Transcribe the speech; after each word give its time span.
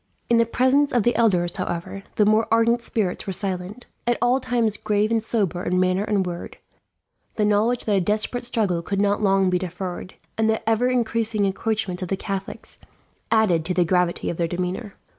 In 0.29 0.37
the 0.37 0.47
presence 0.47 0.91
of 0.91 1.03
the 1.03 1.15
elders, 1.15 1.57
however, 1.57 2.01
the 2.15 2.25
more 2.25 2.47
ardent 2.51 2.81
spirits 2.81 3.27
were 3.27 3.33
silent. 3.33 3.85
At 4.07 4.17
all 4.19 4.39
times 4.39 4.75
grave 4.75 5.11
and 5.11 5.21
sober 5.21 5.61
in 5.61 5.79
manner 5.79 6.03
and 6.03 6.25
word, 6.25 6.57
the 7.35 7.45
knowledge 7.45 7.85
that 7.85 7.95
a 7.97 8.01
desperate 8.01 8.43
struggle 8.43 8.81
could 8.81 8.99
not 8.99 9.21
long 9.21 9.51
be 9.51 9.59
deferred, 9.59 10.15
and 10.39 10.49
the 10.49 10.67
ever 10.67 10.87
increasing 10.87 11.45
encroachments 11.45 12.01
of 12.01 12.09
the 12.09 12.17
Catholics, 12.17 12.79
added 13.29 13.63
to 13.65 13.75
the 13.75 13.85
gravity 13.85 14.31
of 14.31 14.37
their 14.37 14.47
demeanour. 14.47 14.95